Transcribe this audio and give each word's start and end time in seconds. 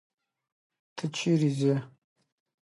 ته 0.95 1.03
چیرته 1.15 1.49
ځې. 1.59 1.73